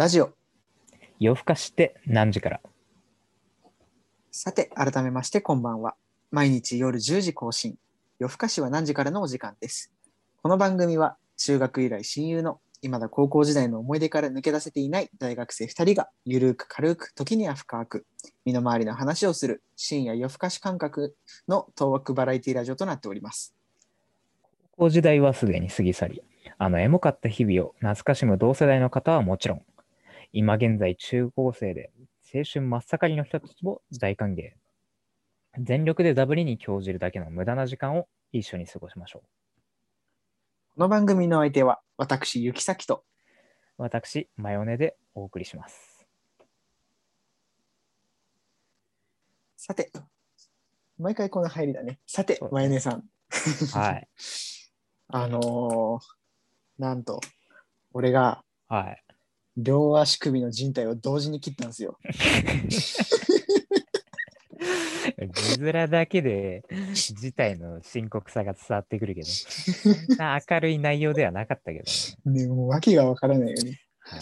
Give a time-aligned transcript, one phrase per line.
[0.00, 0.30] ラジオ。
[1.18, 2.60] 夜更かしって何時から？
[4.30, 5.94] さて、改めましてこんばんは。
[6.30, 7.76] 毎日夜10時更新。
[8.18, 9.92] 夜更かしは何時からのお時間です。
[10.42, 18.06] この番組は中学以来親友の今だ高校時代の思い出から抜け出せていない大学生2人がゆるく軽く時には深く
[18.46, 21.14] 身の回りの話をする深夜夜更かし感覚
[21.46, 23.54] の当惑バラエティラジオとなっております。
[24.78, 26.22] 高校時代はすでに過ぎ去り、
[26.56, 29.62] あのエモかった日々を懐かしむ同世代の方はもちろん、
[30.32, 31.90] 今現在中高生で
[32.32, 34.52] 青春真っ盛りの人たちも大歓迎。
[35.58, 39.24] 全力でダブリに興じるだけの無駄な時間を一緒に過ごしましょ
[40.76, 43.02] この番組の相手は私、ゆきさきと
[43.78, 43.82] う。
[43.82, 46.06] 私、マヨネでお送りします。
[49.56, 49.90] さて、
[50.96, 51.98] 毎回この入りだね。
[52.06, 53.02] さてそう、だねまゆねさん。
[53.72, 54.08] はい。
[55.08, 55.98] あのー
[56.78, 57.20] なんと、
[57.92, 59.09] 俺がはい。
[59.56, 61.98] 両足首の靭帯を同時に切ったんですよ。
[65.32, 72.42] 字面だけで事態の深刻さが伝わってくるけど、そんな明るい内容ではなかったけどね。
[72.42, 73.80] ね、もう訳がわからないよね。
[74.00, 74.20] はい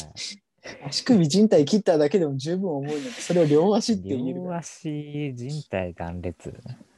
[0.86, 4.54] 足首靭帯切っただけでも十分重いのに、それを両足って言える両。
[4.54, 6.52] 足人体断裂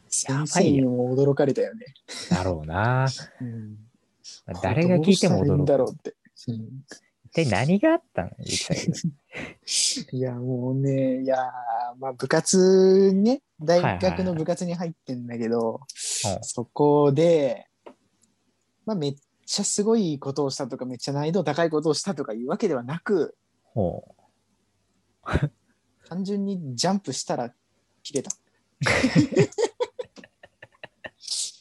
[0.08, 1.86] 先生にも驚かれたよね。
[2.30, 3.06] だろうな。
[3.40, 3.76] うん
[4.62, 5.64] 誰が聞いても驚く。
[5.66, 6.14] だろうって。
[6.48, 8.30] うん一体何があったの？
[8.40, 8.76] ゆきさん
[10.16, 11.36] いや、もうね、いや、
[11.98, 15.80] まあ部活ね、大学の部活に入ってんだけど、うん
[16.42, 17.66] そこで、
[18.84, 19.14] まあめっ
[19.46, 24.14] ちゃすごいことをしたとか、めっちゃ難易度高いことをしたとかいうわけではなく、ほ
[26.08, 27.54] 単純にジャンプしたら
[28.02, 28.30] 切れた。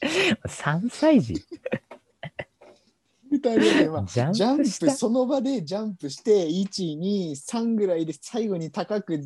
[0.02, 0.48] う。
[0.48, 1.36] 3歳児？
[3.42, 9.20] 二人で、 まあ、ジャンプその場でジャンプして123ぐらいで最後に高く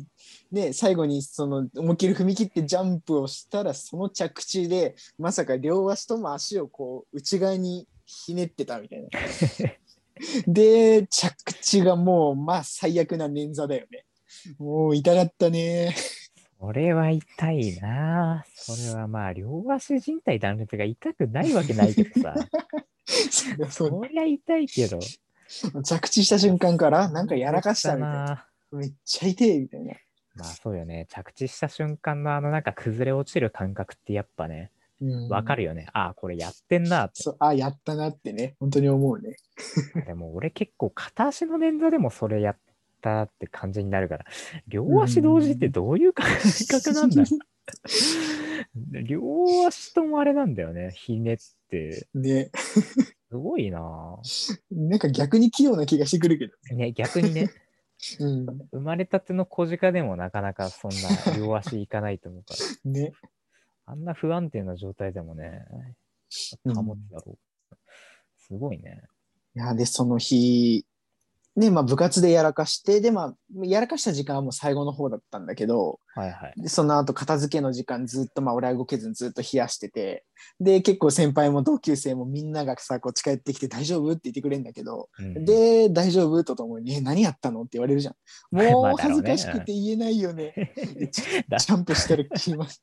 [0.50, 9.08] ね最後にその思いっきり踏み切ってジャンプをしたらその着地でまさか両足とも足をこう内側にひねってたみたいな。
[10.46, 14.04] で着地がもうまあ最悪な捻挫だよね。
[14.58, 15.94] もう痛かったね。
[16.64, 18.42] それは痛いな。
[18.54, 22.34] それはまあ、両足人体断裂が痛くないわけないけどさ。
[23.68, 24.98] そそりゃ痛いけど。
[24.98, 28.24] う着地した瞬間からなんかやらかしたみたいな。
[28.24, 28.48] な。
[28.72, 29.92] めっちゃ痛いみたいな。
[30.36, 31.06] まあそうよね。
[31.10, 34.70] 着地した瞬間のあのなんか崩れ落ちる感覚ってやっぱね、
[35.28, 35.64] わかる。
[35.64, 35.88] るよね。
[35.92, 37.22] ああ、これやってんなって。
[37.22, 39.36] そうあやったなってね本当に思うね。
[40.06, 42.56] でも俺結構片足の捻挫でもそれやっ
[43.04, 44.24] たって感じになるから、
[44.66, 46.26] 両足同時ってどういう感
[46.68, 47.24] 覚なんだ？
[49.04, 49.20] 両
[49.66, 50.92] 足ともあれなんだよね。
[50.94, 51.38] ひねっ
[51.68, 52.08] て。
[52.14, 52.50] ね
[53.30, 54.18] すごいな
[54.70, 56.76] なんか逆に器用な気がしてくるけど。
[56.76, 57.50] ね、逆にね、
[58.20, 58.46] うん。
[58.72, 62.54] 生まれたての小鹿でもなかなかそんな両足いかないと思うか
[62.84, 63.12] ら、ね。
[63.86, 65.66] あんな不安定な状態でもね、
[66.64, 67.38] うん保つだろ
[67.70, 67.76] う。
[68.38, 69.02] すごいね。
[69.56, 70.84] いや、で、その日、
[71.56, 73.34] ね、まあ部活でやらかして、で、まあ、
[73.64, 76.60] やらかした時間はもう最後の方だったんだけど、はいはい。
[76.60, 80.24] でその後片付けの時間ずっと、まあ俺は動けずにずっと冷やしてて、
[80.58, 84.10] で、結構先輩も同級生もみんながさ、こう近寄ってきて大丈夫？
[84.10, 86.42] って言ってくれるんだけど、うんで、大丈夫？
[86.42, 87.62] とともに、え、何やったの？
[87.62, 88.14] って言われるじゃん。
[88.50, 90.52] ま もう恥ずかしくて言えないよね。
[90.76, 92.82] で ジだャンプしてる気ます。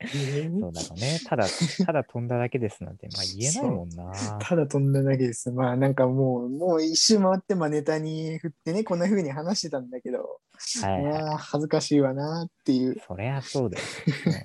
[0.00, 1.20] えーそうだろうね。
[1.24, 1.46] ただ、
[1.86, 4.12] ただ飛んだだけですなんて、まあ言えないもんな。
[4.40, 5.50] ただ飛んだだけです。
[5.50, 10.40] まあなんかもう、もう一周回ってまあネタに振ってね、こんな風に話してたんだけど、
[10.82, 11.04] はいはい。
[11.04, 12.96] まあ恥ずかしいわなっていう。
[13.06, 13.84] そりゃそうだよ、
[14.32, 14.44] ね。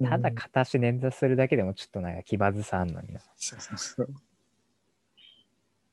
[0.08, 3.20] ただ片足捻挫するだけでもちょっとなんか気まずさあんのにな。
[3.36, 4.08] そうそうそう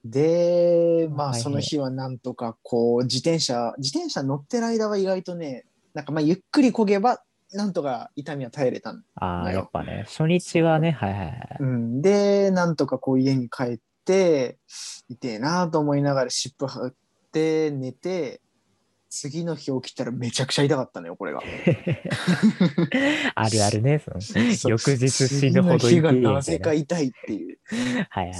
[0.05, 7.21] で、まあその日はなんとかこう自転車、自転車乗ってる間は意外とね、なんかまあゆっくり漕げば、
[7.53, 11.57] なんとか痛みは耐えれたんああ、やっぱね、初日はね、はいはいはい。
[11.59, 14.57] うん、で、なんとかこう家に帰って、
[15.09, 16.93] 痛えなと思いながら湿布貼っ
[17.31, 18.41] て寝て、
[19.09, 21.41] 次の日起きたらめちゃくちゃ痛かったのよ、これが。
[23.33, 24.19] あるあるね、その
[24.69, 26.33] 翌日死ぬほど痛いな。
[26.33, 27.57] なぜか痛いっていう。
[28.09, 28.35] はいはい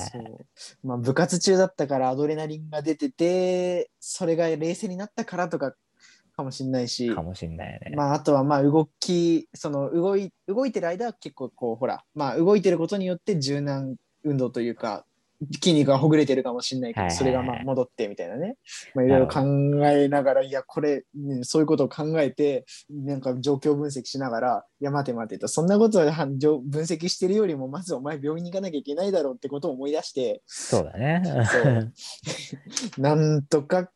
[0.84, 5.74] まあ、部活中だったからアドレナリンが出てて、それが冷静になったからとか
[6.40, 7.10] かもしれないしい。
[7.10, 7.96] か、もしんないよね。
[7.96, 15.06] まあ、あとはまあ動き、その動い動いてる間は結構こう、ほら、まあ、動いてることによって柔軟運動というか、
[15.62, 18.56] 筋肉がほぐれてるかもしれないけど、それがまあ戻ってみたいなね。
[18.94, 19.40] まあ、いろいろ考
[19.88, 31.22] えながら、いや、これ、ね、そういうことを考えて、なんか状況分析しながら、いや、待て待てと、そんなことをはんじょ分析してるよりも、まずお前病院に行かなきゃいけないだろうってことを思い出して、そうだね。
[31.26, 31.94] そう
[33.02, 33.90] なんとか、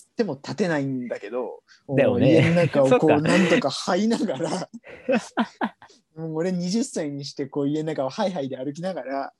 [0.00, 1.62] つっても立てないんだけど、
[1.96, 2.32] だよね。
[2.32, 4.68] 家の中をこう、 なんとか這いながら、
[6.16, 9.32] もう俺20歳にして、こう家の中をハイハイで歩きながら、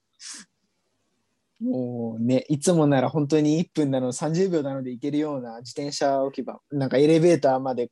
[1.61, 7.91] もうね、いつもなら本当に1分なの30秒なので行けるような自転車置き場、なんかエレベーターまで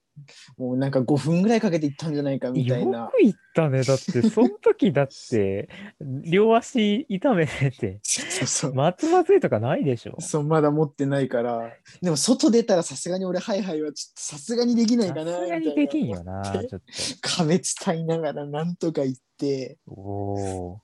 [0.56, 3.08] もうなんか5分ぐらいかけて行ったんじゃないかみたいよな。
[3.08, 3.82] く言ったね。
[3.82, 5.68] だって、その時だって、
[6.00, 10.16] 両足痛めてて、そうそう松葉杖とかないでしょ？
[10.18, 11.70] そう、まだ持ってないから。
[12.00, 16.80] でも外出たらさすがに俺ハイハイはちょっとさすがにできないさかなすがにできんよな、ちょっ
[17.20, 19.92] 壁伝いながらなんとか行って、と。
[19.92, 20.80] お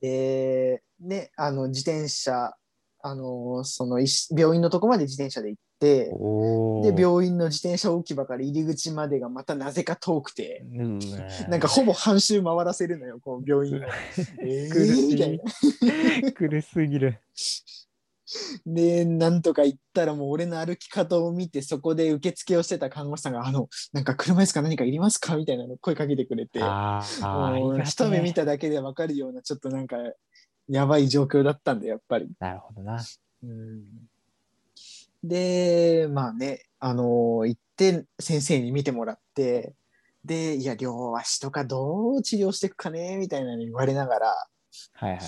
[0.00, 2.52] で、ね、あの自転車、
[3.02, 3.98] あのその
[4.36, 13.80] 病院のとこまで自転車で行ってで、病院の自転車置き場から入り口までがまたなぜか遠くて、うわなんかほぼ半周回らせるのよ、こう病院を。
[14.42, 15.14] え 苦しい。
[15.14, 15.40] ーみたい
[16.22, 16.32] な。
[16.36, 17.18] 苦しすぎる。
[18.64, 25.36] で、なんとか行ったらもう俺の歩き方を見て、そこで受付をしてた看護師さんが、あの、なんか車椅子か何かいりますか？
[25.36, 26.60] みたいなの声かけてくれて、
[27.84, 29.96] 一目見ただけでわかるような、ちょっとなんか、
[30.70, 32.30] やばい状況だったんで、やっぱり。
[32.38, 33.02] なるほどな。
[33.42, 33.82] うん。
[35.24, 39.74] で、まあね、あの行って先生に見てもらって、
[40.24, 44.46] で、いや、両足とかどう治療していくかねみたいなの言われながら、
[44.92, 45.20] はいはい。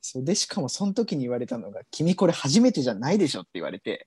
[0.00, 4.06] そうで、しかもその時に言われたのが、君これ初めてじゃないでしょって言われて、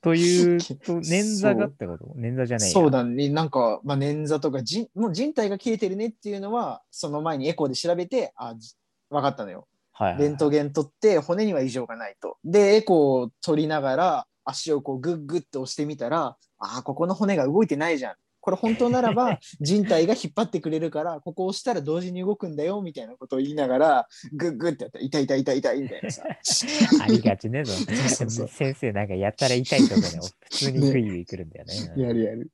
[0.00, 2.04] という と、捻挫がってこと？
[2.16, 8.74] 捻挫じゃないそうだね、なんか、まあ、捻挫とかじもう人体が切れてるねっていうのは、その前にエコーで調べて、あ、じ
[9.10, 9.66] 分かったのよ。
[9.92, 12.36] はいはいレントゲン取って骨には異常がないと。
[12.44, 18.14] で、エコーを取りながら足をこうグッグッと押してみたら、ああ、ここの骨が動いてないじゃん。
[18.40, 26.22] これ本当ならば 人体が引っ張ってくれるから、ここを押したら同時に動くんだよみたいなことを言いながら、グッグッってやったら、痛い痛い痛い痛いみたいなさ。
[27.02, 27.74] ありがちね、そ
[28.48, 30.06] 先生なんかやったら痛いとこね、
[30.44, 31.92] 普通にグイグイ来るんだよね。
[31.96, 32.50] やるやる。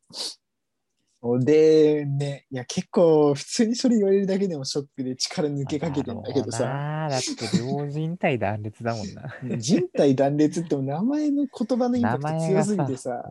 [1.40, 9.58] で、ね、いや、結構、普通にそれ言われるだけでもショックで力抜けかけてんだけどさ、なあだって両人体断裂だもんな。
[9.58, 13.22] 人体断裂っても名前の言葉のインパクト強すぎてさ、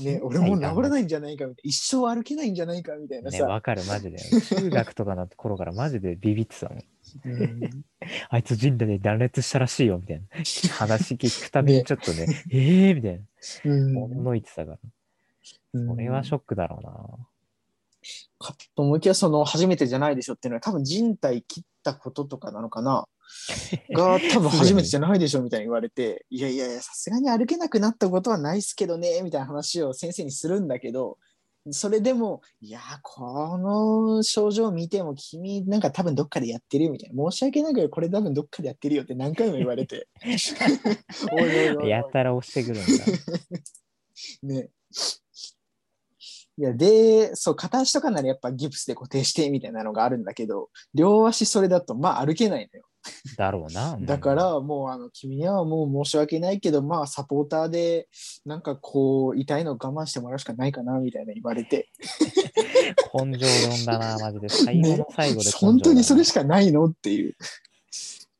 [0.00, 4.18] ね、俺もう治らないいんじゃないかみたいな、一生歩けないんじゃないかみたいなね、さ、わかる、マジで。
[4.18, 6.78] 中学とかの頃からマジでビビってたもん。
[7.24, 7.84] うん
[8.30, 10.22] あいつ人体で断裂したらしいよ、みたいな。
[10.78, 13.20] 話聞くたびにちょっとね、ええー、みたいな。
[13.64, 14.78] うん驚いてたから。
[15.74, 17.26] それはショックだろうな。
[18.38, 23.06] かと思いきや、その初めてじゃないでしょっていうのは、多分人体切ったこととかなのかな？
[23.94, 31.18] が多分初めてじゃないでしょみたいに言われて、いやいやいや、さすがに歩けなくなったことはないっすけどね、みたいな話を先生にするんだけど、
[31.70, 37.30] それでも、いや、この症状を見ても、君、なんか多分どっかでやってるよみたいな。
[37.30, 40.08] 申し訳ないけど、これ多分どっかでやってるよって何回も言われて。
[41.86, 43.04] やったら押してくるんだ。
[44.42, 44.70] ね。
[46.58, 52.84] いや、で、そう、片足とかならやっぱギプスで固定してみたいなのがあるんだけど、両足それだと、まあ歩けないのよ。
[53.36, 53.94] だろうな。
[53.98, 58.08] うんだか、ら、もう、あの、君にはもう申し訳ないけど、まあ、サポーターで、
[58.44, 61.88] なんかこう、痛いの我慢してもらうしかないかな、みたいな言われて、
[63.14, 64.48] 根性論だな、 マジで。
[64.48, 67.34] 最後の最後で根性だな、本当にそれしかないのっていう。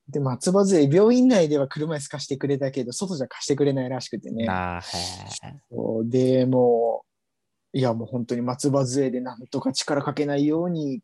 [0.09, 4.45] で、松葉杖、病院内では車椅子貸してくれたけど、外じゃ貸してくれないらしくてね。
[4.45, 4.83] なあ、
[6.05, 7.12] でもう
[7.73, 11.01] いやもう本当に松葉杖でなんとか力かけないように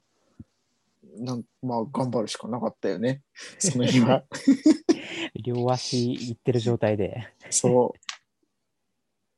[1.18, 3.22] なんまあ頑張るしかなかったよね。
[3.58, 4.24] その日は。
[5.34, 7.28] え 両足いってる状態で。
[7.50, 7.94] そ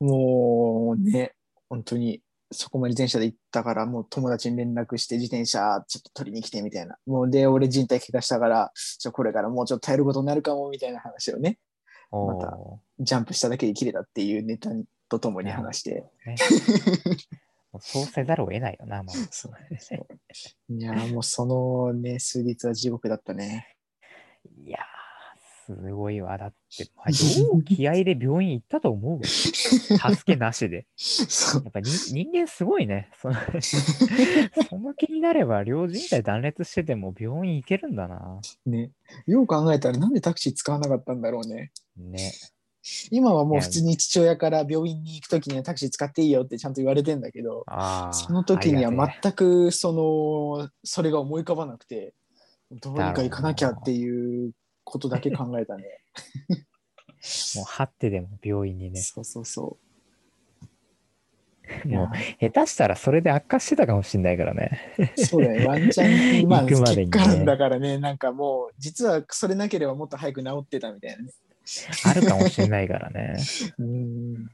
[0.00, 0.04] う。
[0.04, 1.34] もうね
[1.68, 6.96] 本当にそこまで自転車で行ったからもう友達に連絡して自転車ちょっと取りに来てみたいな。
[7.06, 11.58] もうで俺人体怪我したからじゃあこれからもうちょっと耐えることになるかもみたいな話をね。
[11.60, 11.69] お
[12.10, 14.70] またージャンプしただけで切れたっていうネタ
[15.08, 16.36] とともに話してね
[17.72, 19.16] もうそうせざるを得ないよな、まあ。
[19.30, 20.06] そうそう
[20.68, 23.76] いやーもうそのね、数日は地獄だったね。
[24.66, 24.82] いやー、
[25.76, 26.36] すごいわ。
[26.36, 27.10] だって、まあ、
[27.40, 29.24] よう気合で病院行ったと思うわ。
[29.24, 30.86] 助けなしで。
[31.54, 33.10] やっぱに人間すごいね。
[33.20, 33.34] その
[34.68, 38.40] その気になれば、両人体断裂してても病院行けるんだな。
[38.66, 38.90] ね。
[39.26, 41.72] よう考えたらなんでタクシー使わなかったんだろうね。
[41.96, 42.32] ね。
[43.10, 47.64] 今はもう普通に父親から病院に行くときにはタクシー使っていいよってちゃんと言われてんだけど。
[48.12, 52.14] その時には全くその、それが思い浮かばなくて、
[52.70, 54.52] どうにか行かなきゃっていう
[54.84, 55.84] ことだけ考えたね。
[57.56, 59.00] もう、張ってでも病院にね。
[59.00, 59.78] そうそうそ
[61.84, 61.88] う。
[61.88, 62.08] もう、
[62.40, 64.94] 下手したらそれで悪化してたかもしれないからね。
[65.16, 67.10] そうだよね、ワンチャン、まあ、行くまでに
[67.44, 71.30] だからね、なんかもう、実はそれなければもっと早く治ってたみたいなね。
[72.04, 73.36] あるかもしれないからね。
[73.78, 74.50] うん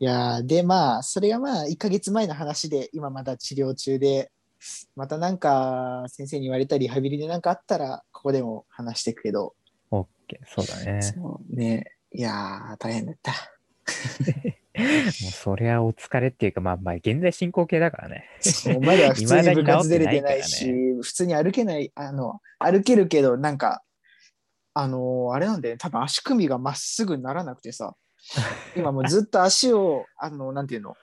[0.00, 4.30] いやーでまあそれがまあ1ヶ月前の話で今まだ治療中で
[4.96, 9.54] またなんか先生に言われたりリハビリでなんかあったらここでも話していくけど、
[9.90, 11.02] オッケー、そうだね。
[11.02, 11.92] そうね。
[12.12, 13.32] いやー大変だった。
[14.78, 18.24] もうそりゃお疲れっていうか、まあまあ、現在進行形だからね。
[18.40, 23.82] そうまだ普通に部活出れてない未しだに普通に歩けないあの歩けるけどなんか
[24.74, 25.78] あのーあれなんだよね。
[25.78, 27.96] 多分足首がまっすぐにならなくてさ。
[28.76, 30.96] 今もうずっと足をあのなんていうの？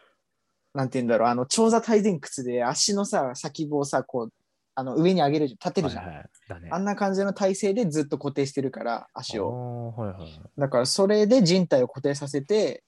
[0.76, 4.34] なんていうんだろうあの長座体前屈で足のさ先棒をさこう
[4.76, 6.70] あの上に上げるじゃん立てるじゃん、はいはいだね。
[6.72, 9.94] あんな感じの体勢でずっと固定してるから足をを。
[9.96, 10.42] はいはいはい。
[10.58, 12.84] だからそれで人体を固定させて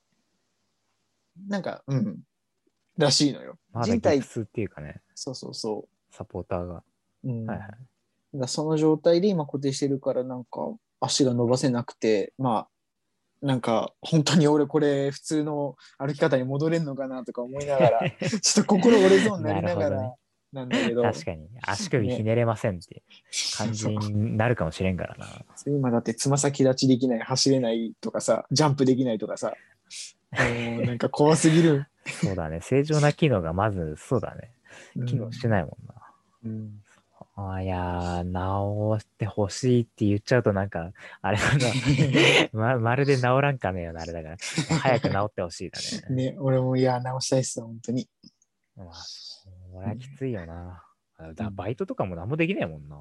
[1.47, 2.19] なんかうん
[2.97, 6.83] らしいのよまだ人体っていうかね、そうそうそサポーターが。
[7.23, 7.69] う、うんはいはい。
[8.33, 10.59] だその状態で今固定してるからなんか
[10.99, 12.67] 足が伸ばせなくてまあ
[13.41, 17.99] なんか本当に俺これ普通の歩き方に戻れんのかなとか思いながら
[18.41, 20.13] ちょっと心折れそうになりながら
[20.53, 23.03] なんだけど確かに、足首ひねれませんって
[23.57, 25.27] 感じになるかもしれんからな。
[25.67, 29.53] 今だってつま先立ちできない走れないとかさジャンプできないとかさ
[30.31, 32.61] もうなんか怖すぎる、 そうだね。
[32.61, 34.51] 正常な機能がまず、そうだね。
[35.05, 35.93] 機能してないもんな。
[36.45, 36.81] うん
[37.39, 40.91] あーいやー、直してほしいって言っちゃうとなんか、
[41.21, 41.67] あれだな。
[42.51, 44.37] ままるで治らんかねえよな、あれだから。
[44.79, 45.79] 早く治ってほしいだ
[46.09, 46.31] ね。
[46.31, 48.09] ね俺もいや直したいっす本当に
[48.75, 49.49] まあ、そ
[49.85, 50.83] りゃきついよな。
[51.17, 52.95] あだバイトとかも何もできないもんな。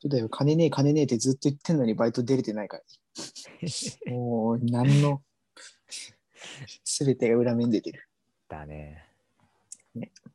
[0.00, 2.82] そうだよ金ねえ金ねえってずっと言ってんのにバイト出れてないから
[4.12, 5.22] もう何の
[6.84, 8.06] 全てが裏面出てる
[8.48, 9.06] だね。
[9.94, 10.30] まあ、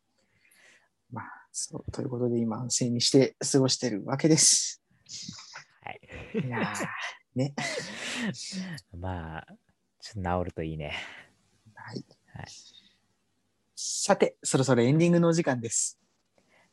[1.54, 4.82] そう、ということで今、安静にして過ごしてるわけです。
[5.84, 6.00] はい。
[6.46, 6.86] いやー
[7.36, 7.54] ね。
[8.98, 9.48] まあ、
[10.00, 10.96] ちょっと治るといいね。
[11.76, 12.04] はい。
[12.34, 12.46] はい
[13.76, 16.00] さて、そろそろエンディングのお時間です。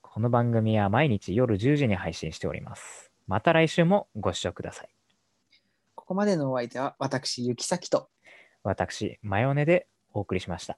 [0.01, 3.11] この番組は毎日夜10時に配信しております。
[3.27, 4.89] また来週もご視聴ください。
[5.95, 8.09] ここまでのお相手は、私、ゆきさきと、
[8.63, 10.77] 私、マヨネでお送りしました。